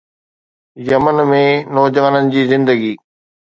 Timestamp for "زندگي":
2.55-2.93